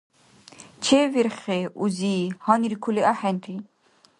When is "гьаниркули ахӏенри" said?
2.43-3.55